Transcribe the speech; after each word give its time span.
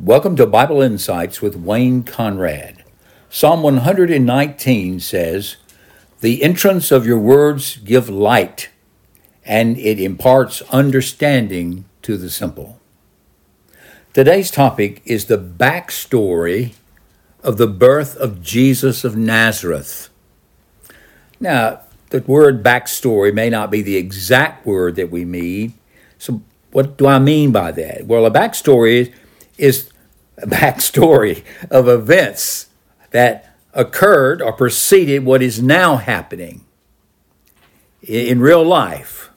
Welcome 0.00 0.34
to 0.36 0.46
Bible 0.46 0.82
Insights 0.82 1.40
with 1.40 1.54
Wayne 1.54 2.02
Conrad. 2.02 2.82
Psalm 3.30 3.62
119 3.62 4.98
says, 4.98 5.54
The 6.20 6.42
entrance 6.42 6.90
of 6.90 7.06
your 7.06 7.20
words 7.20 7.76
give 7.76 8.08
light, 8.08 8.70
and 9.44 9.78
it 9.78 10.00
imparts 10.00 10.62
understanding 10.62 11.84
to 12.02 12.16
the 12.16 12.28
simple. 12.28 12.80
Today's 14.12 14.50
topic 14.50 15.00
is 15.04 15.26
the 15.26 15.38
backstory 15.38 16.72
of 17.44 17.56
the 17.56 17.68
birth 17.68 18.16
of 18.16 18.42
Jesus 18.42 19.04
of 19.04 19.16
Nazareth. 19.16 20.10
Now, 21.38 21.82
the 22.10 22.20
word 22.20 22.64
backstory 22.64 23.32
may 23.32 23.48
not 23.48 23.70
be 23.70 23.80
the 23.80 23.96
exact 23.96 24.66
word 24.66 24.96
that 24.96 25.12
we 25.12 25.24
need. 25.24 25.72
So, 26.18 26.42
what 26.72 26.98
do 26.98 27.06
I 27.06 27.20
mean 27.20 27.52
by 27.52 27.70
that? 27.70 28.06
Well, 28.06 28.26
a 28.26 28.30
backstory 28.32 29.00
is 29.00 29.10
is 29.58 29.90
a 30.38 30.46
backstory 30.46 31.44
of 31.70 31.88
events 31.88 32.68
that 33.10 33.54
occurred 33.72 34.40
or 34.42 34.52
preceded 34.52 35.24
what 35.24 35.42
is 35.42 35.62
now 35.62 35.96
happening 35.96 36.64
in 38.02 38.40
real 38.40 38.64
life. 38.64 39.30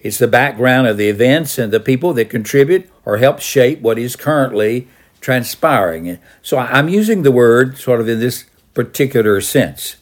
It's 0.00 0.18
the 0.18 0.28
background 0.28 0.86
of 0.86 0.96
the 0.96 1.08
events 1.08 1.58
and 1.58 1.72
the 1.72 1.80
people 1.80 2.12
that 2.14 2.30
contribute 2.30 2.88
or 3.04 3.18
help 3.18 3.40
shape 3.40 3.80
what 3.80 3.98
is 3.98 4.16
currently 4.16 4.88
transpiring. 5.20 6.18
So 6.42 6.58
I'm 6.58 6.88
using 6.88 7.22
the 7.22 7.32
word 7.32 7.78
sort 7.78 8.00
of 8.00 8.08
in 8.08 8.20
this 8.20 8.44
particular 8.74 9.40
sense. 9.40 9.96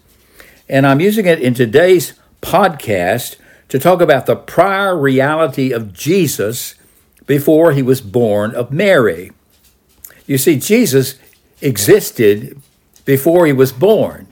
And 0.69 0.87
I'm 0.87 1.01
using 1.01 1.27
it 1.27 1.41
in 1.41 1.55
today's 1.55 2.15
podcast 2.43 3.37
to 3.69 3.79
talk 3.79 4.01
about 4.01 4.27
the 4.27 4.37
prior 4.37 4.97
reality 4.97 5.73
of 5.73 5.93
Jesus 5.93 6.75
before 7.27 7.73
he 7.73 7.83
was 7.83 8.01
born 8.01 8.55
of 8.55 8.71
Mary. 8.71 9.33
You 10.27 10.39
see, 10.39 10.59
Jesus 10.59 11.19
existed 11.61 12.61
before 13.05 13.47
he 13.47 13.53
was 13.53 13.73
born. 13.73 14.27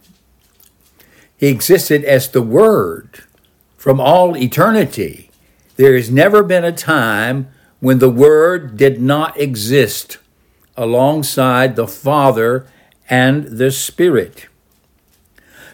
He 1.37 1.49
existed 1.49 2.05
as 2.05 2.29
the 2.29 2.43
Word 2.43 3.25
from 3.77 4.01
all 4.01 4.37
eternity. 4.37 5.31
There 5.77 5.95
has 5.95 6.11
never 6.11 6.43
been 6.43 6.65
a 6.65 6.73
time 6.73 7.49
when 7.81 7.99
the 7.99 8.11
Word 8.11 8.77
did 8.77 9.01
not 9.01 9.39
exist 9.39 10.19
alongside 10.77 11.77
the 11.77 11.87
Father 11.87 12.67
and 13.09 13.59
the 13.59 13.71
Spirit. 13.71 14.47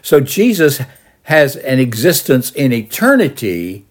So 0.01 0.19
Jesus 0.19 0.81
has 1.23 1.55
an 1.55 1.79
existence 1.79 2.51
in 2.51 2.73
eternity 2.73 3.85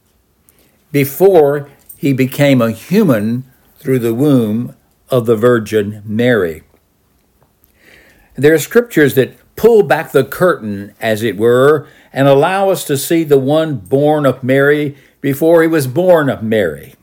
before 0.92 1.70
he 1.96 2.12
became 2.12 2.60
a 2.60 2.72
human 2.72 3.44
through 3.78 4.00
the 4.00 4.14
womb 4.14 4.74
of 5.11 5.27
the 5.27 5.36
Virgin 5.36 6.03
Mary. 6.05 6.62
There 8.34 8.55
are 8.55 8.58
scriptures 8.58 9.14
that 9.14 9.36
pull 9.56 9.83
back 9.83 10.12
the 10.12 10.25
curtain, 10.25 10.94
as 11.00 11.22
it 11.22 11.36
were, 11.36 11.86
and 12.12 12.27
allow 12.27 12.70
us 12.70 12.84
to 12.84 12.97
see 12.97 13.25
the 13.25 13.39
one 13.39 13.77
born 13.77 14.25
of 14.25 14.42
Mary 14.42 14.97
before 15.20 15.62
he 15.62 15.69
was 15.69 15.86
born 15.86 16.30
of 16.30 16.42
Mary, 16.42 16.94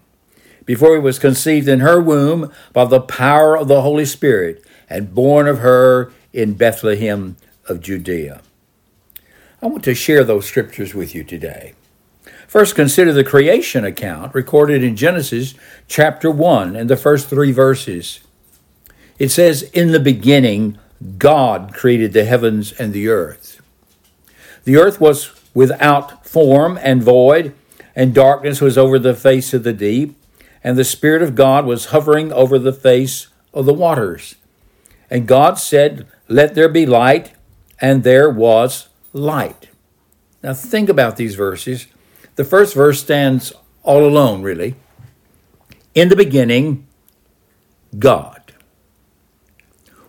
before 0.66 0.94
he 0.94 1.00
was 1.00 1.20
conceived 1.20 1.68
in 1.68 1.82
her 1.82 2.02
womb 2.02 2.52
by 2.74 2.86
the 2.86 3.00
power 3.00 3.56
of 3.56 3.68
the 3.68 3.82
Holy 3.84 4.06
Spirit, 4.06 4.66
and 4.90 5.14
born 5.14 5.48
of 5.48 5.60
her 5.60 6.12
in 6.34 6.54
Bethlehem 6.54 7.38
of 7.68 7.82
Judea. 7.82 8.42
I 9.62 9.68
want 9.68 9.84
to 9.84 9.94
share 9.96 10.24
those 10.24 10.46
scriptures 10.46 10.94
with 10.96 11.14
you 11.14 11.24
today. 11.24 11.74
First, 12.48 12.76
consider 12.76 13.12
the 13.12 13.26
creation 13.26 13.84
account 13.84 14.34
recorded 14.34 14.82
in 14.82 14.96
Genesis 14.96 15.54
chapter 15.90 16.32
1 16.32 16.78
and 16.78 16.90
the 16.90 16.96
first 16.96 17.28
three 17.28 17.52
verses. 17.52 18.22
It 19.20 19.30
says, 19.30 19.64
In 19.74 19.92
the 19.92 20.00
beginning, 20.00 20.78
God 21.18 21.74
created 21.74 22.14
the 22.14 22.24
heavens 22.24 22.72
and 22.72 22.94
the 22.94 23.10
earth. 23.10 23.62
The 24.64 24.78
earth 24.78 25.02
was 25.02 25.34
without 25.54 26.26
form 26.26 26.80
and 26.82 27.04
void, 27.04 27.54
and 27.94 28.16
darkness 28.16 28.62
was 28.62 28.78
over 28.78 28.98
the 28.98 29.14
face 29.16 29.54
of 29.54 29.64
the 29.64 29.74
deep, 29.74 30.16
and 30.64 30.78
the 30.78 30.86
Spirit 30.86 31.22
of 31.22 31.36
God 31.36 31.66
was 31.66 31.88
hovering 31.88 32.32
over 32.32 32.58
the 32.58 32.74
face 32.74 33.28
of 33.54 33.66
the 33.66 33.74
waters. 33.74 34.36
And 35.10 35.28
God 35.28 35.60
said, 35.60 36.08
Let 36.30 36.56
there 36.56 36.70
be 36.70 36.86
light, 36.86 37.34
and 37.82 38.04
there 38.04 38.30
was 38.30 38.88
light. 39.12 39.68
Now 40.42 40.54
think 40.54 40.88
about 40.88 41.18
these 41.18 41.36
verses. 41.36 41.88
The 42.38 42.46
first 42.46 42.76
verse 42.76 43.02
stands 43.02 43.52
all 43.82 44.06
alone, 44.06 44.44
really. 44.44 44.76
In 45.96 46.10
the 46.10 46.16
beginning, 46.16 46.88
God. 47.98 48.54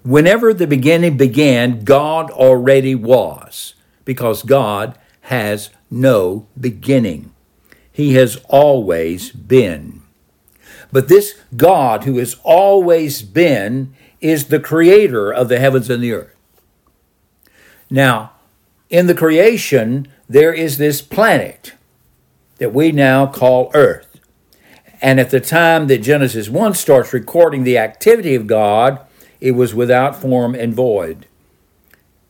Whenever 0.02 0.52
the 0.52 0.66
beginning 0.66 1.16
began, 1.16 1.84
God 1.84 2.30
already 2.30 2.94
was, 2.94 3.74
because 4.04 4.42
God 4.42 4.98
has 5.22 5.70
no 5.90 6.46
beginning. 6.60 7.32
He 7.90 8.12
has 8.14 8.36
always 8.50 9.32
been. 9.32 10.02
But 10.92 11.08
this 11.08 11.34
God 11.56 12.04
who 12.04 12.18
has 12.18 12.36
always 12.42 13.22
been 13.22 13.94
is 14.20 14.46
the 14.46 14.60
creator 14.60 15.32
of 15.32 15.48
the 15.48 15.58
heavens 15.58 15.88
and 15.88 16.02
the 16.02 16.12
earth. 16.12 16.36
Now, 17.88 18.32
in 18.90 19.06
the 19.06 19.14
creation, 19.14 20.08
there 20.28 20.52
is 20.52 20.76
this 20.76 21.00
planet 21.00 21.72
that 22.58 22.74
we 22.74 22.92
now 22.92 23.26
call 23.26 23.70
earth. 23.74 24.20
And 25.00 25.20
at 25.20 25.30
the 25.30 25.40
time 25.40 25.86
that 25.86 26.02
Genesis 26.02 26.48
1 26.48 26.74
starts 26.74 27.12
recording 27.12 27.64
the 27.64 27.78
activity 27.78 28.34
of 28.34 28.46
God, 28.46 29.00
it 29.40 29.52
was 29.52 29.74
without 29.74 30.16
form 30.16 30.54
and 30.54 30.74
void. 30.74 31.26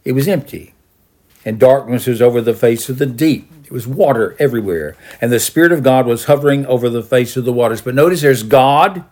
It 0.04 0.12
was 0.12 0.28
empty, 0.28 0.74
and 1.44 1.58
darkness 1.58 2.06
was 2.06 2.22
over 2.22 2.40
the 2.40 2.54
face 2.54 2.88
of 2.88 2.98
the 2.98 3.06
deep. 3.06 3.50
It 3.64 3.72
was 3.72 3.86
water 3.86 4.36
everywhere, 4.38 4.96
and 5.20 5.32
the 5.32 5.40
Spirit 5.40 5.72
of 5.72 5.82
God 5.82 6.06
was 6.06 6.24
hovering 6.24 6.64
over 6.66 6.88
the 6.88 7.02
face 7.02 7.36
of 7.36 7.44
the 7.44 7.52
waters. 7.52 7.82
But 7.82 7.94
notice 7.94 8.22
there's 8.22 8.42
God 8.42 9.04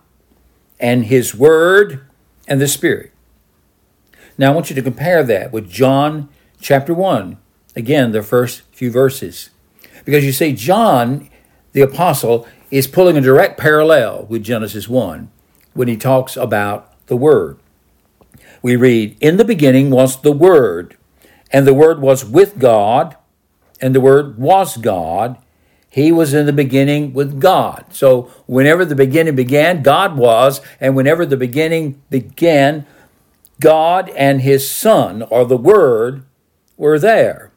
and 0.79 1.05
His 1.05 1.35
Word 1.35 2.01
and 2.47 2.61
the 2.61 2.67
Spirit. 2.67 3.11
Now 4.37 4.51
I 4.51 4.55
want 4.55 4.69
you 4.69 4.75
to 4.75 4.81
compare 4.81 5.23
that 5.23 5.51
with 5.51 5.69
John 5.69 6.29
chapter 6.61 6.93
1. 6.93 7.37
Again, 7.75 8.11
the 8.11 8.23
first 8.23 8.61
few 8.71 8.91
verses. 8.91 9.49
Because 10.07 10.23
you 10.23 10.31
see, 10.31 10.53
John, 10.53 11.29
the 11.73 11.81
apostle, 11.81 12.47
is 12.71 12.87
pulling 12.87 13.17
a 13.17 13.21
direct 13.21 13.59
parallel 13.59 14.25
with 14.29 14.41
Genesis 14.41 14.87
1 14.87 15.29
when 15.73 15.89
he 15.89 15.97
talks 15.97 16.37
about 16.37 16.93
the 17.07 17.17
Word. 17.17 17.59
We 18.61 18.77
read, 18.77 19.17
In 19.19 19.35
the 19.35 19.43
beginning 19.43 19.89
was 19.89 20.21
the 20.21 20.31
Word, 20.31 20.95
and 21.51 21.67
the 21.67 21.73
Word 21.73 21.99
was 21.99 22.23
with 22.23 22.57
God, 22.57 23.17
and 23.81 23.93
the 23.93 23.99
Word 23.99 24.37
was 24.37 24.77
God. 24.77 25.39
He 25.89 26.13
was 26.13 26.33
in 26.33 26.45
the 26.45 26.53
beginning 26.53 27.11
with 27.11 27.41
God. 27.41 27.87
So 27.89 28.31
whenever 28.45 28.85
the 28.85 28.95
beginning 28.95 29.35
began, 29.35 29.83
God 29.83 30.15
was, 30.15 30.61
and 30.79 30.95
whenever 30.95 31.25
the 31.25 31.35
beginning 31.35 32.01
began, 32.09 32.85
God 33.59 34.07
and 34.11 34.39
His 34.39 34.71
Son, 34.71 35.23
or 35.23 35.43
the 35.43 35.57
Word, 35.57 36.23
were 36.77 36.97
there. 36.97 37.51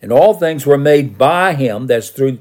And 0.00 0.12
all 0.12 0.34
things 0.34 0.64
were 0.64 0.78
made 0.78 1.18
by 1.18 1.54
him, 1.54 1.86
that's 1.86 2.10
through 2.10 2.38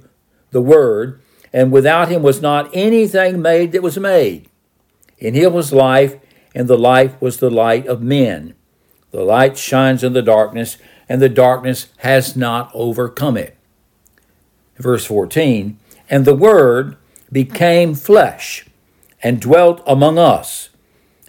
the 0.52 0.62
word, 0.62 1.22
and 1.52 1.72
without 1.72 2.10
him 2.10 2.22
was 2.22 2.42
not 2.42 2.70
anything 2.74 3.42
made 3.42 3.72
that 3.72 3.82
was 3.82 3.98
made. 3.98 4.50
In 5.18 5.34
him 5.34 5.54
was 5.54 5.74
life, 5.74 6.16
and 6.54 6.68
the 6.68 6.78
life 6.78 7.20
was 7.22 7.38
the 7.38 7.50
light 7.50 7.88
of 7.88 8.02
men. 8.02 8.54
The 9.12 9.24
light 9.24 9.58
shines 9.58 10.04
in 10.04 10.14
the 10.14 10.22
darkness, 10.22 10.78
and 11.10 11.22
the 11.22 11.30
darkness 11.30 11.88
has 11.98 12.36
not 12.36 12.70
overcome 12.74 13.38
it. 13.38 13.58
Verse 14.78 15.06
14 15.06 15.80
And 16.10 16.26
the 16.26 16.36
Word 16.36 16.98
became 17.32 17.96
flesh 17.96 18.66
and 19.24 19.42
dwelt 19.42 19.82
among 19.88 20.20
us, 20.20 20.70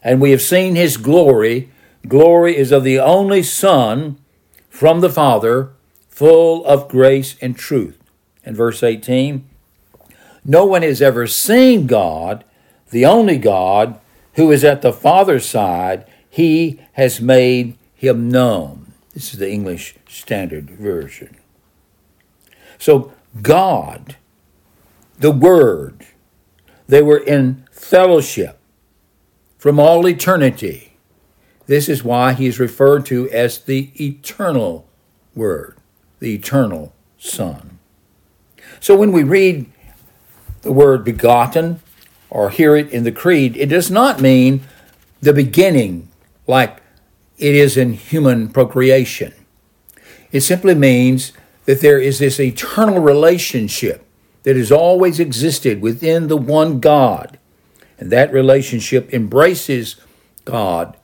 and 0.02 0.20
we 0.20 0.30
have 0.32 0.42
seen 0.42 0.74
his 0.74 0.96
glory. 0.96 1.70
Glory 2.06 2.56
is 2.56 2.70
of 2.70 2.84
the 2.84 2.98
only 2.98 3.42
Son 3.42 4.18
from 4.68 5.00
the 5.00 5.10
Father 5.10 5.70
full 6.18 6.66
of 6.66 6.88
grace 6.88 7.36
and 7.40 7.56
truth. 7.56 7.96
In 8.42 8.56
verse 8.56 8.82
18 8.82 9.48
No 10.44 10.64
one 10.64 10.82
has 10.82 11.00
ever 11.00 11.28
seen 11.28 11.86
God, 11.86 12.44
the 12.90 13.06
only 13.06 13.38
God, 13.38 14.00
who 14.34 14.50
is 14.50 14.64
at 14.64 14.82
the 14.82 14.92
Father's 14.92 15.46
side. 15.46 16.04
He 16.28 16.80
has 16.94 17.20
made 17.20 17.78
him 17.94 18.28
known. 18.28 18.94
This 19.14 19.32
is 19.32 19.38
the 19.38 19.48
English 19.48 19.94
Standard 20.08 20.70
Version. 20.70 21.36
So, 22.78 23.12
God, 23.40 24.16
the 25.20 25.30
Word, 25.30 26.04
they 26.88 27.00
were 27.00 27.18
in 27.18 27.64
fellowship 27.70 28.58
from 29.56 29.78
all 29.78 30.08
eternity. 30.08 30.96
This 31.66 31.88
is 31.88 32.02
why 32.02 32.32
he 32.32 32.46
is 32.46 32.58
referred 32.58 33.06
to 33.06 33.30
as 33.30 33.58
the 33.58 33.92
eternal 34.00 34.88
Word 35.36 35.77
the 36.20 36.34
eternal 36.34 36.94
Son. 37.18 37.78
So 38.80 38.96
when 38.96 39.12
we 39.12 39.22
read 39.22 39.66
the 40.62 40.72
word 40.72 41.04
begotten 41.04 41.80
or 42.30 42.50
hear 42.50 42.76
it 42.76 42.90
in 42.90 43.04
the 43.04 43.12
creed, 43.12 43.56
it 43.56 43.66
does 43.66 43.90
not 43.90 44.20
mean 44.20 44.62
the 45.20 45.32
beginning 45.32 46.08
like 46.46 46.80
it 47.38 47.54
is 47.54 47.76
in 47.76 47.92
human 47.92 48.48
procreation. 48.48 49.32
It 50.30 50.40
simply 50.42 50.74
means 50.74 51.32
that 51.64 51.80
there 51.80 52.00
is 52.00 52.18
this 52.18 52.40
eternal 52.40 52.98
relationship 53.00 54.04
that 54.42 54.56
has 54.56 54.72
always 54.72 55.20
existed 55.20 55.80
within 55.80 56.28
the 56.28 56.36
one 56.36 56.80
God. 56.80 57.38
And 57.98 58.10
that 58.10 58.32
relationship 58.32 59.12
embraces 59.12 59.96
God, 60.44 60.96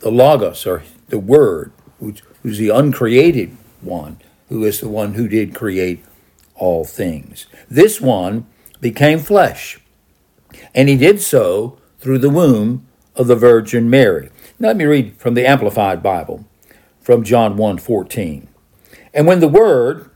the 0.00 0.10
Logos, 0.10 0.66
or 0.66 0.82
the 1.08 1.18
Word, 1.18 1.72
who's 2.00 2.58
the 2.58 2.68
uncreated 2.68 3.56
one, 3.80 4.18
who 4.48 4.64
is 4.64 4.80
the 4.80 4.88
one 4.88 5.14
who 5.14 5.28
did 5.28 5.54
create 5.54 6.04
all 6.54 6.84
things. 6.84 7.46
This 7.68 8.00
one 8.00 8.46
became 8.80 9.18
flesh, 9.18 9.80
and 10.74 10.88
he 10.88 10.96
did 10.96 11.20
so 11.20 11.78
through 11.98 12.18
the 12.18 12.30
womb 12.30 12.86
of 13.14 13.26
the 13.26 13.36
Virgin 13.36 13.90
Mary. 13.90 14.30
Now, 14.58 14.68
let 14.68 14.76
me 14.76 14.84
read 14.84 15.16
from 15.16 15.34
the 15.34 15.46
Amplified 15.46 16.02
Bible 16.02 16.44
from 17.00 17.24
John 17.24 17.56
1 17.56 17.78
14. 17.78 18.48
And 19.14 19.26
when 19.26 19.40
the 19.40 19.48
Word, 19.48 20.10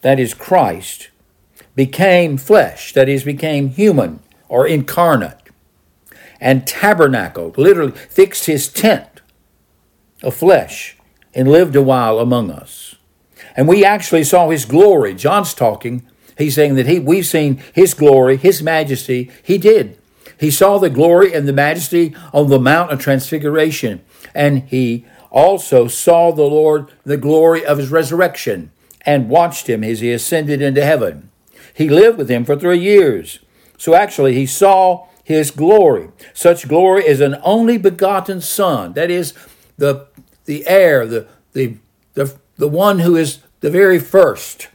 that 0.00 0.18
is 0.18 0.34
Christ, 0.34 1.10
became 1.74 2.36
flesh, 2.36 2.92
that 2.92 3.08
is, 3.08 3.24
became 3.24 3.70
human 3.70 4.20
or 4.48 4.66
incarnate, 4.66 5.38
and 6.40 6.66
tabernacled, 6.66 7.56
literally 7.56 7.92
fixed 7.92 8.46
his 8.46 8.68
tent 8.68 9.22
of 10.22 10.34
flesh, 10.34 10.96
and 11.34 11.48
lived 11.48 11.76
a 11.76 11.82
while 11.82 12.18
among 12.18 12.50
us. 12.50 12.91
And 13.56 13.68
we 13.68 13.84
actually 13.84 14.24
saw 14.24 14.50
his 14.50 14.64
glory. 14.64 15.14
John's 15.14 15.54
talking. 15.54 16.06
He's 16.38 16.54
saying 16.54 16.74
that 16.76 16.86
he, 16.86 16.98
we've 16.98 17.26
seen 17.26 17.62
his 17.74 17.94
glory, 17.94 18.36
his 18.36 18.62
majesty. 18.62 19.30
He 19.42 19.58
did. 19.58 19.98
He 20.38 20.50
saw 20.50 20.78
the 20.78 20.90
glory 20.90 21.32
and 21.32 21.46
the 21.46 21.52
majesty 21.52 22.16
on 22.32 22.48
the 22.48 22.58
Mount 22.58 22.90
of 22.90 22.98
Transfiguration, 22.98 24.02
and 24.34 24.64
he 24.64 25.06
also 25.30 25.86
saw 25.86 26.32
the 26.32 26.42
Lord, 26.42 26.90
the 27.04 27.16
glory 27.16 27.64
of 27.64 27.78
his 27.78 27.90
resurrection, 27.90 28.72
and 29.02 29.28
watched 29.28 29.68
him 29.68 29.84
as 29.84 30.00
he 30.00 30.12
ascended 30.12 30.60
into 30.60 30.84
heaven. 30.84 31.30
He 31.74 31.88
lived 31.88 32.18
with 32.18 32.28
him 32.28 32.44
for 32.44 32.56
three 32.56 32.80
years. 32.80 33.38
So 33.78 33.94
actually, 33.94 34.34
he 34.34 34.46
saw 34.46 35.06
his 35.22 35.50
glory. 35.50 36.08
Such 36.34 36.68
glory 36.68 37.06
as 37.06 37.20
an 37.20 37.36
only 37.42 37.78
begotten 37.78 38.40
Son, 38.40 38.94
that 38.94 39.10
is, 39.10 39.34
the, 39.78 40.06
the 40.44 40.66
heir, 40.66 41.06
the, 41.06 41.28
the, 41.52 41.76
the, 42.56 42.68
one 42.68 43.00
who 43.00 43.16
is 43.16 43.40
the 43.60 43.70
very 43.70 43.98
first. 43.98 44.68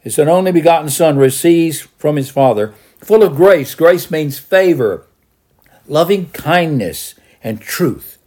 His 0.00 0.18
an 0.18 0.28
only 0.28 0.52
begotten 0.52 0.90
Son 0.90 1.18
receives 1.18 1.80
from 1.80 2.16
his 2.16 2.30
Father 2.30 2.74
full 2.98 3.22
of 3.22 3.36
grace. 3.36 3.74
Grace 3.74 4.10
means 4.10 4.38
favor, 4.38 5.06
loving 5.86 6.30
kindness, 6.30 7.14
and 7.42 7.60
truth. 7.60 8.18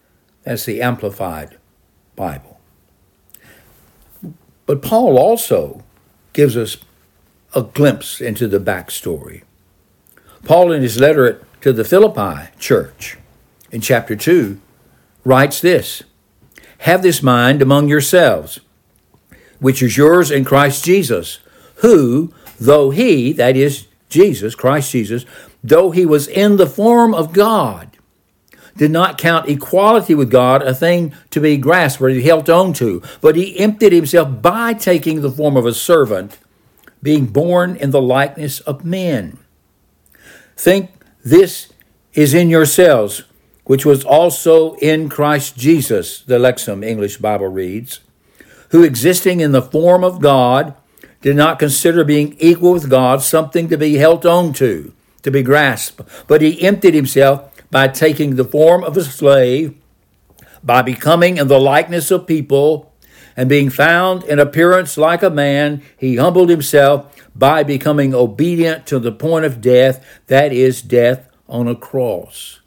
That's 0.43 0.65
the 0.65 0.81
Amplified 0.81 1.57
Bible. 2.15 2.59
But 4.65 4.81
Paul 4.81 5.17
also 5.17 5.83
gives 6.33 6.55
us 6.55 6.77
a 7.53 7.61
glimpse 7.61 8.21
into 8.21 8.47
the 8.47 8.59
backstory. 8.59 9.43
Paul, 10.43 10.71
in 10.71 10.81
his 10.81 10.99
letter 10.99 11.45
to 11.61 11.73
the 11.73 11.83
Philippi 11.83 12.49
church 12.57 13.17
in 13.71 13.81
chapter 13.81 14.15
2, 14.15 14.59
writes 15.23 15.61
this 15.61 16.03
Have 16.81 17.03
this 17.03 17.21
mind 17.21 17.61
among 17.61 17.89
yourselves, 17.89 18.59
which 19.59 19.83
is 19.83 19.97
yours 19.97 20.31
in 20.31 20.43
Christ 20.43 20.83
Jesus, 20.83 21.39
who, 21.75 22.33
though 22.59 22.89
he, 22.89 23.31
that 23.33 23.55
is, 23.55 23.87
Jesus, 24.09 24.55
Christ 24.55 24.91
Jesus, 24.91 25.25
though 25.63 25.91
he 25.91 26.07
was 26.07 26.27
in 26.27 26.57
the 26.57 26.65
form 26.65 27.13
of 27.13 27.33
God, 27.33 27.97
did 28.75 28.89
not 28.89 29.19
count 29.19 29.47
equality 29.47 30.15
with 30.15 30.31
God 30.31 30.63
a 30.63 30.73
thing 30.73 31.13
to 31.29 31.39
be 31.39 31.55
grasped 31.55 32.01
or 32.01 32.09
he 32.09 32.23
held 32.23 32.49
on 32.49 32.73
to, 32.73 33.03
but 33.21 33.35
he 33.35 33.59
emptied 33.59 33.93
himself 33.93 34.41
by 34.41 34.73
taking 34.73 35.21
the 35.21 35.31
form 35.31 35.55
of 35.55 35.67
a 35.67 35.75
servant, 35.75 36.39
being 37.03 37.27
born 37.27 37.75
in 37.75 37.91
the 37.91 38.01
likeness 38.01 38.59
of 38.61 38.83
men. 38.83 39.37
Think 40.57 40.89
this 41.23 41.71
is 42.13 42.33
in 42.33 42.49
yourselves, 42.49 43.23
which 43.65 43.85
was 43.85 44.03
also 44.03 44.75
in 44.75 45.09
Christ 45.09 45.57
Jesus, 45.57 46.21
the 46.21 46.39
Lexham 46.39 46.83
English 46.83 47.17
Bible 47.17 47.47
reads, 47.47 47.99
who 48.69 48.83
existing 48.83 49.39
in 49.39 49.51
the 49.51 49.61
form 49.61 50.03
of 50.03 50.21
God, 50.21 50.75
did 51.21 51.35
not 51.35 51.59
consider 51.59 52.03
being 52.03 52.35
equal 52.39 52.73
with 52.73 52.89
God 52.89 53.21
something 53.21 53.69
to 53.69 53.77
be 53.77 53.95
held 53.95 54.25
on 54.25 54.53
to, 54.53 54.93
to 55.21 55.31
be 55.31 55.43
grasped, 55.43 56.01
but 56.27 56.41
he 56.41 56.61
emptied 56.63 56.93
himself 56.93 57.49
by 57.69 57.87
taking 57.87 58.35
the 58.35 58.43
form 58.43 58.83
of 58.83 58.97
a 58.97 59.03
slave, 59.03 59.75
by 60.63 60.81
becoming 60.81 61.37
in 61.37 61.47
the 61.47 61.59
likeness 61.59 62.11
of 62.11 62.27
people, 62.27 62.91
and 63.37 63.47
being 63.47 63.69
found 63.69 64.23
in 64.23 64.39
appearance 64.39 64.97
like 64.97 65.23
a 65.23 65.29
man, 65.29 65.81
he 65.97 66.17
humbled 66.17 66.49
himself 66.49 67.15
by 67.35 67.63
becoming 67.63 68.13
obedient 68.13 68.85
to 68.87 68.99
the 68.99 69.11
point 69.11 69.45
of 69.45 69.61
death, 69.61 70.05
that 70.27 70.51
is, 70.51 70.81
death 70.81 71.29
on 71.47 71.67
a 71.67 71.75
cross. 71.75 72.60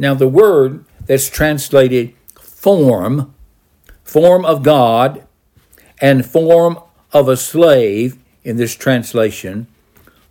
Now, 0.00 0.14
the 0.14 0.28
word 0.28 0.86
that's 1.04 1.28
translated 1.28 2.14
form, 2.40 3.34
form 4.02 4.46
of 4.46 4.62
God, 4.62 5.26
and 6.00 6.24
form 6.24 6.78
of 7.12 7.28
a 7.28 7.36
slave 7.36 8.16
in 8.42 8.56
this 8.56 8.74
translation, 8.74 9.66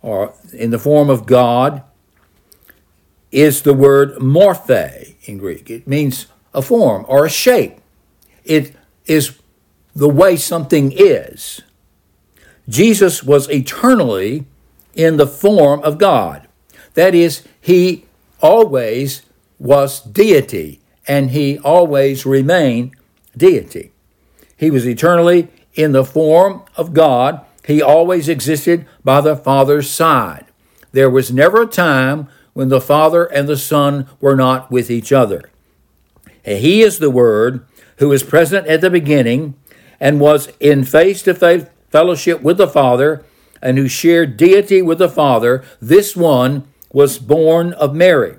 or 0.02 0.34
in 0.52 0.70
the 0.70 0.78
form 0.80 1.08
of 1.08 1.24
God, 1.24 1.84
is 3.30 3.62
the 3.62 3.72
word 3.72 4.16
morphe 4.16 5.14
in 5.28 5.38
Greek. 5.38 5.70
It 5.70 5.86
means 5.86 6.26
a 6.52 6.62
form 6.62 7.04
or 7.06 7.24
a 7.24 7.30
shape. 7.30 7.78
It 8.42 8.74
is 9.06 9.38
the 9.94 10.08
way 10.08 10.34
something 10.34 10.90
is. 10.90 11.60
Jesus 12.68 13.22
was 13.22 13.48
eternally 13.48 14.46
in 14.94 15.16
the 15.16 15.28
form 15.28 15.80
of 15.84 15.98
God. 15.98 16.48
That 16.94 17.14
is, 17.14 17.44
he 17.60 18.06
always 18.42 19.22
was 19.60 20.00
deity 20.00 20.80
and 21.06 21.30
he 21.30 21.58
always 21.58 22.26
remained 22.26 22.96
deity. 23.36 23.92
He 24.56 24.70
was 24.70 24.88
eternally 24.88 25.48
in 25.74 25.92
the 25.92 26.04
form 26.04 26.62
of 26.76 26.94
God. 26.94 27.44
He 27.66 27.80
always 27.80 28.28
existed 28.28 28.86
by 29.04 29.20
the 29.20 29.36
Father's 29.36 29.88
side. 29.88 30.46
There 30.92 31.10
was 31.10 31.32
never 31.32 31.62
a 31.62 31.66
time 31.66 32.28
when 32.52 32.68
the 32.68 32.80
Father 32.80 33.24
and 33.24 33.48
the 33.48 33.56
Son 33.56 34.08
were 34.20 34.34
not 34.34 34.70
with 34.70 34.90
each 34.90 35.12
other. 35.12 35.50
He 36.44 36.82
is 36.82 36.98
the 36.98 37.10
Word 37.10 37.64
who 37.98 38.08
was 38.08 38.22
present 38.22 38.66
at 38.66 38.80
the 38.80 38.90
beginning 38.90 39.54
and 40.00 40.20
was 40.20 40.50
in 40.58 40.84
face 40.84 41.22
to 41.22 41.34
face 41.34 41.66
fellowship 41.90 42.40
with 42.40 42.56
the 42.56 42.66
Father 42.66 43.24
and 43.62 43.76
who 43.76 43.88
shared 43.88 44.36
deity 44.36 44.80
with 44.80 44.98
the 44.98 45.08
Father. 45.08 45.62
This 45.80 46.16
one 46.16 46.66
was 46.92 47.18
born 47.18 47.74
of 47.74 47.94
Mary 47.94 48.36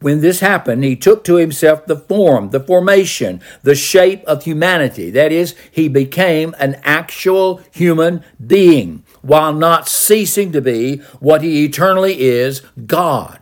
when 0.00 0.20
this 0.20 0.40
happened, 0.40 0.84
he 0.84 0.94
took 0.94 1.24
to 1.24 1.36
himself 1.36 1.86
the 1.86 1.96
form, 1.96 2.50
the 2.50 2.60
formation, 2.60 3.40
the 3.62 3.74
shape 3.74 4.22
of 4.24 4.44
humanity. 4.44 5.10
That 5.10 5.32
is, 5.32 5.54
he 5.70 5.88
became 5.88 6.54
an 6.58 6.80
actual 6.84 7.60
human 7.72 8.24
being 8.44 9.04
while 9.22 9.52
not 9.52 9.88
ceasing 9.88 10.52
to 10.52 10.60
be 10.60 10.98
what 11.18 11.42
he 11.42 11.64
eternally 11.64 12.20
is 12.20 12.60
God. 12.86 13.40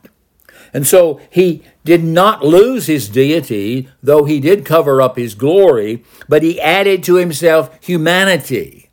And 0.72 0.86
so 0.86 1.20
he 1.28 1.62
did 1.84 2.02
not 2.02 2.42
lose 2.42 2.86
his 2.86 3.10
deity, 3.10 3.88
though 4.02 4.24
he 4.24 4.40
did 4.40 4.64
cover 4.64 5.02
up 5.02 5.18
his 5.18 5.34
glory, 5.34 6.02
but 6.28 6.42
he 6.42 6.60
added 6.60 7.02
to 7.04 7.16
himself 7.16 7.76
humanity. 7.84 8.88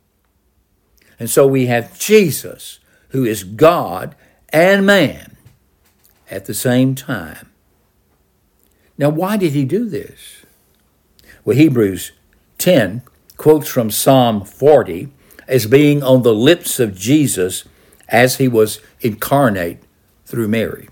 And 1.18 1.30
so 1.30 1.46
we 1.46 1.66
have 1.66 1.98
Jesus, 1.98 2.80
who 3.10 3.24
is 3.24 3.44
God 3.44 4.14
and 4.52 4.84
man 4.84 5.36
at 6.30 6.46
the 6.46 6.54
same 6.54 6.94
time. 6.94 7.50
Now, 8.96 9.08
why 9.08 9.36
did 9.36 9.52
he 9.52 9.64
do 9.64 9.88
this? 9.88 10.44
Well, 11.44 11.56
Hebrews 11.56 12.12
10 12.58 13.02
quotes 13.36 13.68
from 13.68 13.90
Psalm 13.90 14.44
40 14.44 15.08
as 15.48 15.66
being 15.66 16.02
on 16.02 16.22
the 16.22 16.34
lips 16.34 16.78
of 16.78 16.96
Jesus 16.96 17.64
as 18.08 18.36
he 18.36 18.46
was 18.46 18.80
incarnate 19.00 19.82
through 20.26 20.48
Mary. 20.48 20.88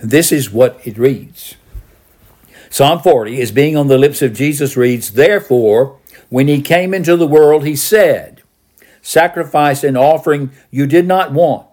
This 0.00 0.32
is 0.32 0.50
what 0.50 0.80
it 0.84 0.98
reads. 0.98 1.54
Psalm 2.68 3.00
40 3.00 3.40
is 3.40 3.52
being 3.52 3.76
on 3.76 3.86
the 3.86 3.96
lips 3.96 4.20
of 4.20 4.34
Jesus 4.34 4.76
reads, 4.76 5.12
Therefore, 5.12 5.98
when 6.28 6.48
he 6.48 6.60
came 6.60 6.92
into 6.92 7.16
the 7.16 7.26
world, 7.26 7.64
he 7.64 7.76
said, 7.76 8.42
Sacrifice 9.00 9.84
and 9.84 9.96
offering 9.96 10.50
you 10.70 10.86
did 10.86 11.06
not 11.06 11.32
want, 11.32 11.68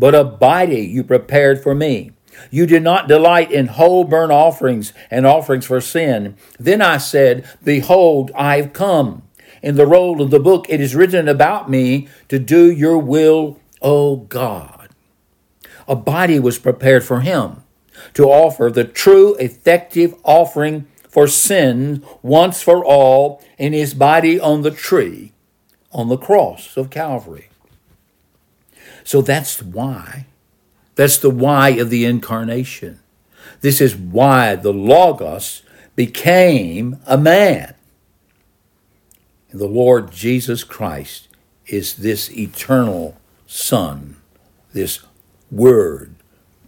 but 0.00 0.14
a 0.16 0.24
body 0.24 0.80
you 0.80 1.04
prepared 1.04 1.62
for 1.62 1.74
me. 1.76 2.12
You 2.50 2.66
did 2.66 2.82
not 2.82 3.08
delight 3.08 3.52
in 3.52 3.68
whole 3.68 4.04
burnt 4.04 4.32
offerings 4.32 4.94
and 5.10 5.26
offerings 5.26 5.66
for 5.66 5.80
sin. 5.80 6.36
Then 6.58 6.82
I 6.82 6.98
said, 6.98 7.46
Behold, 7.62 8.30
I 8.34 8.56
have 8.56 8.72
come. 8.72 9.22
In 9.62 9.76
the 9.76 9.86
roll 9.86 10.22
of 10.22 10.30
the 10.30 10.40
book 10.40 10.66
it 10.70 10.80
is 10.80 10.96
written 10.96 11.28
about 11.28 11.70
me 11.70 12.08
to 12.28 12.38
do 12.38 12.70
your 12.72 12.98
will, 12.98 13.60
O 13.82 14.16
God. 14.16 14.90
A 15.88 15.96
body 15.96 16.40
was 16.40 16.58
prepared 16.58 17.04
for 17.04 17.20
him. 17.20 17.64
to 18.14 18.24
offer 18.24 18.70
the 18.70 18.84
true, 18.84 19.34
effective 19.36 20.14
offering 20.24 20.86
for 21.08 21.28
sin 21.28 22.04
once 22.22 22.62
for 22.62 22.84
all 22.84 23.42
in 23.58 23.74
his 23.74 23.94
body 23.94 24.40
on 24.40 24.62
the 24.62 24.72
tree, 24.72 25.32
on 25.92 26.08
the 26.08 26.16
cross 26.16 26.76
of 26.76 26.90
Calvary. 26.90 27.49
So 29.04 29.22
that's 29.22 29.62
why. 29.62 30.26
That's 30.94 31.18
the 31.18 31.30
why 31.30 31.70
of 31.70 31.90
the 31.90 32.04
incarnation. 32.04 33.00
This 33.60 33.80
is 33.80 33.96
why 33.96 34.56
the 34.56 34.72
Logos 34.72 35.62
became 35.96 36.98
a 37.06 37.18
man. 37.18 37.74
The 39.52 39.66
Lord 39.66 40.12
Jesus 40.12 40.62
Christ 40.64 41.28
is 41.66 41.94
this 41.94 42.30
eternal 42.30 43.16
Son, 43.46 44.16
this 44.72 45.00
Word, 45.50 46.14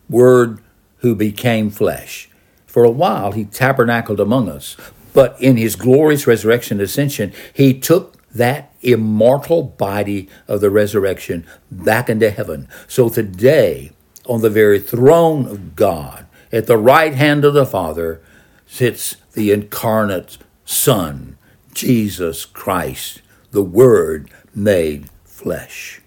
Word 0.08 0.60
who 0.98 1.14
became 1.14 1.70
flesh. 1.70 2.28
For 2.66 2.84
a 2.84 2.90
while, 2.90 3.32
he 3.32 3.44
tabernacled 3.44 4.18
among 4.18 4.48
us, 4.48 4.76
but 5.12 5.40
in 5.40 5.56
his 5.56 5.76
glorious 5.76 6.26
resurrection 6.26 6.78
and 6.78 6.84
ascension, 6.84 7.32
he 7.52 7.78
took 7.78 8.16
that 8.34 8.72
immortal 8.80 9.62
body 9.62 10.28
of 10.48 10.60
the 10.60 10.70
resurrection 10.70 11.46
back 11.70 12.08
into 12.08 12.30
heaven. 12.30 12.68
So 12.88 13.08
today, 13.08 13.92
on 14.26 14.40
the 14.40 14.50
very 14.50 14.78
throne 14.78 15.46
of 15.46 15.76
God, 15.76 16.26
at 16.50 16.66
the 16.66 16.78
right 16.78 17.14
hand 17.14 17.44
of 17.44 17.54
the 17.54 17.66
Father, 17.66 18.20
sits 18.66 19.16
the 19.32 19.52
incarnate 19.52 20.38
Son, 20.64 21.36
Jesus 21.72 22.44
Christ, 22.44 23.22
the 23.50 23.62
Word 23.62 24.30
made 24.54 25.10
flesh. 25.24 26.00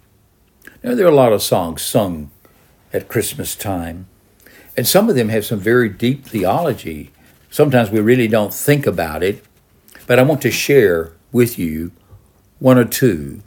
Now, 0.84 0.96
there 0.96 1.05
are 1.05 1.12
a 1.12 1.15
lot 1.15 1.34
of 1.34 1.41
songs 1.41 1.82
sung 1.82 2.32
at 2.94 3.08
Christmas 3.08 3.55
time, 3.55 4.08
and 4.77 4.88
some 4.88 5.10
of 5.10 5.15
them 5.15 5.29
have 5.29 5.46
some 5.46 5.60
very 5.60 5.89
deep 5.89 6.25
theology. 6.25 7.12
Sometimes 7.50 7.89
we 7.89 8.00
really 8.00 8.27
don't 8.27 8.53
think 8.53 8.86
about 8.86 9.24
it, 9.24 9.44
but 10.08 10.20
I 10.20 10.24
want 10.24 10.41
to 10.44 10.51
share 10.51 11.13
with 11.32 11.58
you 11.58 11.91
one 12.60 12.78
or 12.78 12.86
two 12.86 13.42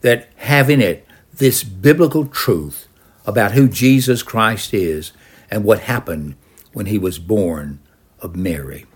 that 0.00 0.28
have 0.36 0.70
in 0.70 0.80
it 0.80 1.06
this 1.34 1.64
biblical 1.64 2.26
truth 2.26 2.88
about 3.26 3.52
who 3.52 3.68
Jesus 3.68 4.22
Christ 4.22 4.72
is 4.72 5.12
and 5.50 5.64
what 5.64 5.80
happened 5.80 6.36
when 6.72 6.86
he 6.86 6.98
was 6.98 7.18
born 7.18 7.80
of 8.20 8.36
Mary. 8.36 8.86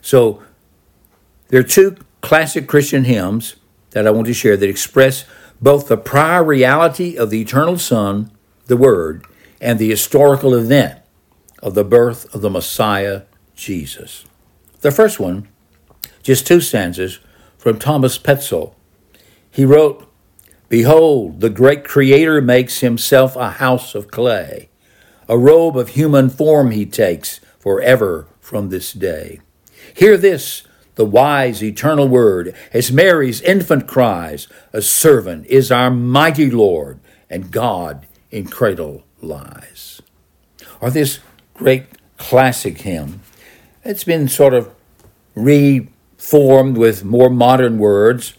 So, 0.00 0.42
there 1.48 1.60
are 1.60 1.64
two 1.64 1.96
classic 2.20 2.66
Christian 2.66 3.04
hymns 3.04 3.56
that 3.90 4.06
I 4.06 4.10
want 4.10 4.26
to 4.26 4.34
share 4.34 4.56
that 4.56 4.68
express 4.68 5.24
both 5.60 5.88
the 5.88 5.96
prior 5.96 6.44
reality 6.44 7.16
of 7.16 7.30
the 7.30 7.40
eternal 7.40 7.78
Son, 7.78 8.30
the 8.66 8.76
Word, 8.76 9.24
and 9.60 9.78
the 9.78 9.90
historical 9.90 10.54
event 10.54 11.00
of 11.62 11.74
the 11.74 11.84
birth 11.84 12.32
of 12.34 12.42
the 12.42 12.50
Messiah, 12.50 13.22
Jesus. 13.54 14.24
The 14.80 14.90
first 14.90 15.18
one, 15.18 15.48
just 16.22 16.46
two 16.46 16.60
stanzas 16.60 17.18
from 17.58 17.78
Thomas 17.78 18.16
Pestel. 18.16 18.74
He 19.50 19.64
wrote, 19.64 20.08
Behold, 20.68 21.40
the 21.40 21.50
great 21.50 21.84
Creator 21.84 22.40
makes 22.40 22.80
himself 22.80 23.36
a 23.36 23.50
house 23.52 23.94
of 23.94 24.10
clay. 24.10 24.68
A 25.28 25.36
robe 25.36 25.76
of 25.76 25.90
human 25.90 26.30
form 26.30 26.70
he 26.70 26.86
takes 26.86 27.40
forever 27.58 28.28
from 28.40 28.68
this 28.68 28.92
day. 28.92 29.40
Hear 29.94 30.16
this, 30.16 30.62
the 30.94 31.04
wise 31.04 31.62
eternal 31.62 32.08
word, 32.08 32.54
as 32.72 32.92
Mary's 32.92 33.40
infant 33.42 33.86
cries, 33.86 34.48
A 34.72 34.80
servant 34.80 35.46
is 35.46 35.70
our 35.70 35.90
mighty 35.90 36.50
Lord, 36.50 37.00
and 37.28 37.50
God 37.50 38.06
in 38.30 38.46
cradle 38.46 39.04
lies. 39.20 40.00
Or 40.80 40.90
this 40.90 41.20
great 41.54 41.86
classic 42.16 42.82
hymn, 42.82 43.20
it's 43.84 44.04
been 44.04 44.28
sort 44.28 44.54
of 44.54 44.74
reformed 46.30 46.76
with 46.76 47.04
more 47.04 47.30
modern 47.30 47.78
words. 47.78 48.34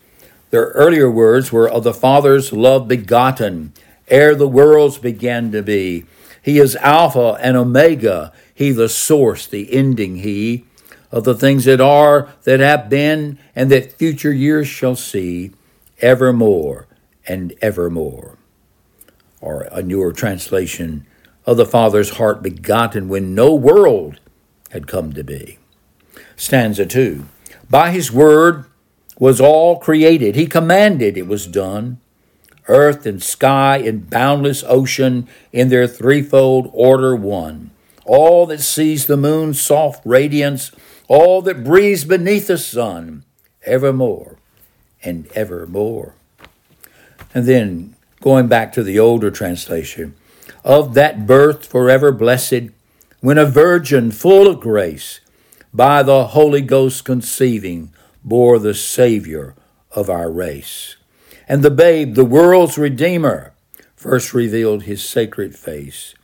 Their 0.51 0.65
earlier 0.75 1.10
words 1.10 1.51
were 1.51 1.67
of 1.67 1.84
the 1.84 1.93
Father's 1.93 2.53
love 2.53 2.88
begotten, 2.88 3.74
ere 4.08 4.36
the 4.36 4.48
worlds 4.48 5.00
began 5.00 5.51
to 5.53 5.63
be. 5.63 6.05
He 6.39 6.60
is 6.60 6.75
Alpha 6.75 7.39
and 7.41 7.58
Omega, 7.58 8.31
He 8.53 8.72
the 8.72 8.89
source, 8.89 9.48
the 9.48 9.74
ending, 9.74 10.17
He 10.17 10.65
of 11.12 11.24
the 11.24 11.34
things 11.34 11.65
that 11.65 11.81
are, 11.81 12.29
that 12.43 12.60
have 12.60 12.89
been, 12.89 13.39
and 13.55 13.72
that 13.72 13.93
future 13.93 14.34
years 14.34 14.67
shall 14.67 14.96
see, 14.96 15.51
evermore 16.00 16.86
and 17.27 17.55
evermore. 17.60 18.38
Or 19.41 19.63
a 19.72 19.81
newer 19.81 20.13
translation 20.13 21.08
of 21.43 21.58
the 21.58 21.65
Father's 21.65 22.17
heart 22.17 22.43
begotten 22.43 23.10
when 23.10 23.34
no 23.34 23.55
world 23.55 24.19
had 24.69 24.86
come 24.86 25.12
to 25.13 25.24
be. 25.24 25.58
Stanza 26.36 26.86
2 26.86 27.25
By 27.70 27.92
His 27.92 28.12
word 28.12 28.66
was 29.18 29.40
all 29.42 29.78
created, 29.78 30.36
He 30.36 30.48
commanded 30.48 31.18
it 31.18 31.28
was 31.28 31.48
done. 31.48 32.00
Earth 32.68 33.08
and 33.08 33.22
sky 33.22 33.78
and 33.78 34.08
boundless 34.10 34.64
ocean 34.68 35.28
in 35.52 35.70
their 35.70 35.88
threefold 35.88 36.70
order 36.72 37.16
one. 37.16 37.72
All 38.06 38.46
that 38.46 38.62
sees 38.62 39.08
the 39.08 39.18
moon's 39.18 39.60
soft 39.60 40.06
radiance 40.06 40.72
all 41.10 41.42
that 41.42 41.64
breathes 41.64 42.06
beneath 42.06 42.48
the 42.48 42.58
sun, 42.58 43.26
evermore 43.66 44.38
and 45.04 45.28
evermore. 45.34 46.14
And 47.34 47.46
then 47.46 47.96
going 48.22 48.48
back 48.48 48.72
to 48.74 48.84
the 48.84 49.00
older 49.00 49.32
translation, 49.32 50.16
of 50.64 50.94
that 50.94 51.26
birth 51.26 51.66
forever 51.66 52.12
blessed, 52.12 52.70
when 53.22 53.38
a 53.38 53.46
virgin 53.46 54.12
full 54.12 54.48
of 54.48 54.60
grace, 54.60 55.20
by 55.74 56.04
the 56.04 56.28
Holy 56.28 56.62
Ghost 56.62 57.06
conceiving, 57.06 57.94
bore 58.24 58.60
the 58.60 58.74
Savior 58.74 59.56
of 59.92 60.10
our 60.10 60.32
race. 60.32 60.96
And 61.48 61.64
the 61.64 61.72
babe, 61.72 62.16
the 62.16 62.26
world's 62.26 62.78
Redeemer, 62.78 63.54
first 63.96 64.34
revealed 64.34 64.84
his 64.84 65.04
sacred 65.04 65.56
face, 65.56 66.16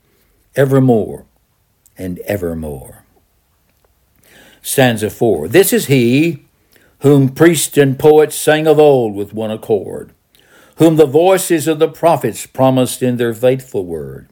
evermore 0.55 1.25
and 1.97 2.19
evermore 2.19 3.05
stanza 4.65 5.11
4. 5.11 5.47
This 5.47 5.71
is 5.71 5.85
he 5.85 6.43
whom 7.01 7.29
priests 7.29 7.77
and 7.77 7.99
poets 7.99 8.35
sang 8.35 8.65
of 8.65 8.79
old 8.79 9.13
with 9.13 9.31
one 9.31 9.51
accord, 9.51 10.11
whom 10.77 10.95
the 10.95 11.05
voices 11.05 11.67
of 11.67 11.77
the 11.77 11.87
prophets 11.87 12.47
promised 12.47 13.03
in 13.03 13.17
their 13.17 13.33
faithful 13.33 13.85
word. 13.85 14.27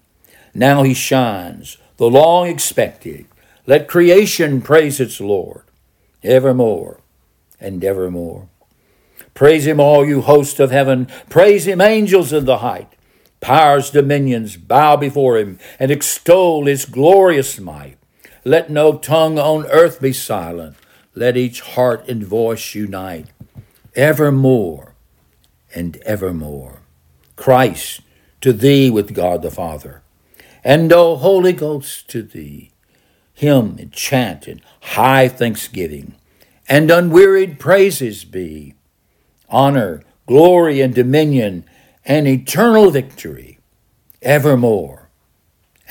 Now 0.55 0.81
he 0.81 0.95
shines, 0.95 1.77
the 1.97 2.09
long 2.09 2.47
expected. 2.47 3.27
Let 3.65 3.87
creation 3.87 4.61
praise 4.61 4.99
its 4.99 5.21
Lord, 5.21 5.63
evermore 6.21 6.99
and 7.59 7.83
evermore. 7.83 8.49
Praise 9.33 9.65
him, 9.65 9.79
all 9.79 10.05
you 10.05 10.21
hosts 10.21 10.59
of 10.59 10.71
heaven. 10.71 11.07
Praise 11.29 11.65
him, 11.65 11.81
angels 11.81 12.33
in 12.33 12.45
the 12.45 12.57
height. 12.57 12.91
Powers, 13.39 13.89
dominions, 13.89 14.57
bow 14.57 14.95
before 14.95 15.37
him 15.37 15.59
and 15.79 15.91
extol 15.91 16.65
his 16.65 16.85
glorious 16.85 17.59
might. 17.59 17.97
Let 18.45 18.69
no 18.69 18.97
tongue 18.97 19.39
on 19.39 19.65
earth 19.67 20.01
be 20.01 20.13
silent. 20.13 20.75
Let 21.15 21.37
each 21.37 21.61
heart 21.61 22.07
and 22.09 22.23
voice 22.23 22.75
unite. 22.75 23.27
Evermore 23.95 24.93
and 25.73 25.97
evermore. 25.97 26.81
Christ, 27.35 28.01
to 28.41 28.51
thee 28.53 28.89
with 28.89 29.13
God 29.13 29.41
the 29.41 29.51
Father. 29.51 30.01
And 30.63 30.91
O 30.91 31.15
Holy 31.15 31.53
Ghost, 31.53 32.09
to 32.09 32.23
thee. 32.23 32.72
Hymn 33.33 33.77
and 33.79 33.91
chant 33.91 34.47
and 34.47 34.61
high 34.81 35.27
thanksgiving. 35.27 36.15
And 36.67 36.89
unwearied 36.89 37.59
praises 37.59 38.23
be. 38.23 38.75
Honor, 39.49 40.03
glory, 40.27 40.81
and 40.81 40.93
dominion, 40.93 41.65
and 42.05 42.27
eternal 42.27 42.89
victory. 42.91 43.59
Evermore 44.21 45.09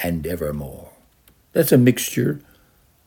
and 0.03 0.27
evermore. 0.27 0.91
That's 1.53 1.73
a 1.73 1.79
mixture 1.79 2.41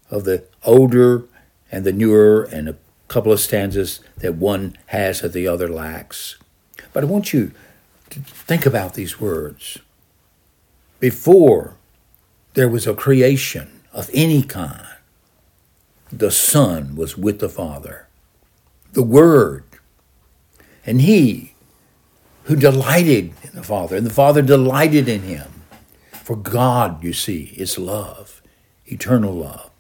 of 0.10 0.24
the 0.24 0.44
older 0.64 1.26
and 1.72 1.84
the 1.84 1.92
newer 1.92 2.44
and 2.44 2.70
a 2.70 2.78
couple 3.08 3.32
of 3.32 3.40
stanzas 3.40 4.00
that 4.18 4.36
one 4.36 4.78
has 4.88 5.22
that 5.22 5.34
the 5.34 5.48
other 5.48 5.68
lacks. 5.68 6.38
But 6.94 7.04
I 7.04 7.08
want 7.08 7.34
you 7.34 7.52
to 8.12 8.20
think 8.20 8.66
about 8.66 8.94
these 8.94 9.20
words. 9.20 9.80
Before 11.00 11.76
there 12.54 12.70
was 12.70 12.88
a 12.88 12.94
creation 12.94 13.75
of 13.96 14.12
any 14.14 14.44
kind, 14.44 14.86
the 16.12 16.30
Son 16.30 16.96
was 16.96 17.18
with 17.18 17.40
the 17.40 17.50
Father, 17.50 18.08
the 18.92 19.02
Word, 19.02 19.64
and 20.86 21.02
He 21.02 21.54
who 22.44 22.56
delighted 22.56 23.34
in 23.42 23.52
the 23.54 23.64
Father, 23.64 23.96
and 23.96 24.06
the 24.06 24.14
Father 24.14 24.42
delighted 24.42 25.08
in 25.08 25.22
Him. 25.22 25.64
For 26.12 26.36
God, 26.36 27.04
you 27.04 27.14
see, 27.14 27.54
is 27.56 27.80
love, 27.80 28.42
eternal 28.86 29.34
love. 29.34 29.72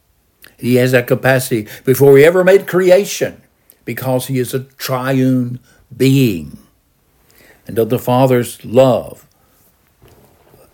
He 0.57 0.75
has 0.75 0.93
that 0.93 1.07
capacity 1.07 1.67
before 1.83 2.17
he 2.17 2.23
ever 2.23 2.43
made 2.43 2.67
creation 2.67 3.41
because 3.83 4.27
he 4.27 4.39
is 4.39 4.53
a 4.53 4.61
triune 4.63 5.59
being. 5.95 6.57
And 7.67 7.77
of 7.77 7.89
the 7.89 7.99
Father's 7.99 8.63
love, 8.63 9.27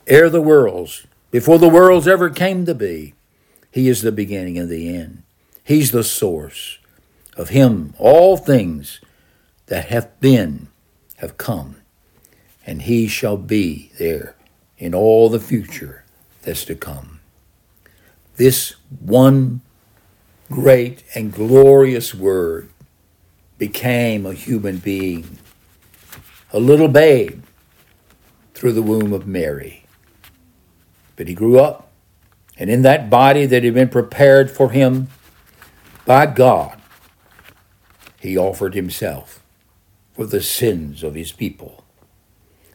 ere 0.06 0.30
the 0.30 0.42
worlds 0.42 1.08
Before 1.32 1.58
the 1.58 1.70
worlds 1.70 2.08
ever 2.08 2.30
came 2.30 2.66
to 2.66 2.76
be, 2.76 3.14
He 3.72 3.88
is 3.88 4.02
the 4.02 4.12
beginning 4.12 4.58
and 4.58 4.70
the 4.70 4.94
end. 4.94 5.24
He's 5.64 5.92
the 5.92 6.04
source. 6.04 6.78
Of 7.38 7.50
Him, 7.50 7.94
all 7.98 8.36
things 8.36 9.00
that 9.68 9.86
have 9.86 10.20
been 10.20 10.68
have 11.18 11.38
come, 11.38 11.78
and 12.66 12.82
He 12.82 13.08
shall 13.08 13.38
be 13.38 13.92
there 13.98 14.36
in 14.78 14.94
all 14.94 15.30
the 15.30 15.40
future 15.40 16.04
that's 16.42 16.66
to 16.66 16.76
come. 16.76 17.22
This 18.36 18.76
one 19.00 19.62
great 20.50 21.04
and 21.16 21.32
glorious 21.32 22.14
Word 22.14 22.70
became 23.58 24.26
a 24.26 24.34
human 24.34 24.78
being, 24.78 25.38
a 26.52 26.60
little 26.60 26.88
babe 26.88 27.44
through 28.54 28.74
the 28.74 28.82
womb 28.82 29.14
of 29.14 29.28
Mary. 29.28 29.86
But 31.16 31.28
he 31.28 31.34
grew 31.34 31.60
up, 31.60 31.91
and 32.62 32.70
in 32.70 32.84
that 32.84 33.10
body 33.10 33.48
that 33.48 33.64
had 33.64 33.74
been 33.74 33.90
prepared 33.90 34.52
for 34.52 34.70
him 34.70 35.08
by 36.06 36.28
God, 36.28 36.80
he 38.20 38.38
offered 38.38 38.76
himself 38.76 39.44
for 40.14 40.28
the 40.28 40.44
sins 40.44 41.02
of 41.02 41.16
his 41.16 41.32
people, 41.32 41.84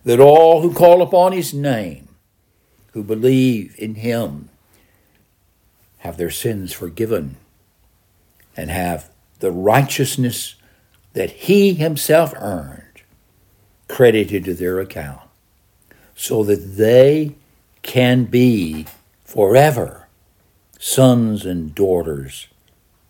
that 0.03 0.19
all 0.19 0.61
who 0.61 0.75
call 0.75 1.03
upon 1.03 1.31
his 1.31 1.55
name, 1.55 2.09
who 2.95 3.05
believe 3.05 3.77
in 3.79 3.95
him, 3.95 4.49
have 5.99 6.17
their 6.17 6.33
sins 6.33 6.73
forgiven 6.73 7.37
and 8.57 8.71
have 8.71 9.09
the 9.39 9.53
righteousness 9.53 10.57
that 11.13 11.31
he 11.31 11.75
himself 11.75 12.35
earned 12.39 13.03
credited 13.87 14.47
to 14.47 14.55
their 14.55 14.81
account 14.81 15.23
so 16.17 16.43
that 16.43 16.75
they 16.77 17.37
can 17.83 18.25
be 18.25 18.85
forever 19.37 20.09
sons 20.79 21.45
and 21.45 21.75
daughters 21.75 22.49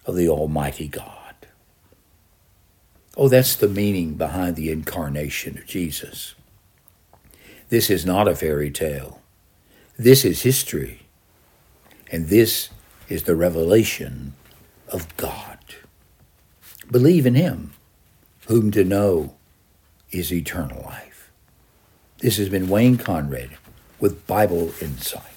of 0.07 0.17
the 0.17 0.29
Almighty 0.29 0.89
God. 0.89 1.37
Oh, 3.17 3.29
that's 3.29 3.55
the 3.55 3.69
meaning 3.69 4.15
behind 4.15 4.57
the 4.57 4.73
incarnation 4.73 5.57
of 5.57 5.67
Jesus. 5.67 6.35
This 7.69 7.89
is 7.89 8.05
not 8.05 8.27
a 8.27 8.35
fairy 8.35 8.73
tale. 8.73 9.23
This 9.97 10.25
is 10.25 10.43
history. 10.43 11.07
And 12.11 12.27
this 12.27 12.71
is 13.09 13.23
the 13.23 13.37
revelation 13.37 14.33
of 14.89 15.17
God. 15.17 15.61
Believe 16.91 17.25
in 17.25 17.37
Him, 17.37 17.73
whom 18.49 18.73
to 18.73 18.83
know 18.83 19.37
is 20.11 20.33
eternal 20.33 20.83
life. 20.83 21.31
This 22.19 22.37
has 22.39 22.49
been 22.49 22.69
Wayne 22.69 22.99
Conrad 22.99 23.51
with 24.01 24.27
Bible 24.27 24.73
Insights. 24.81 25.36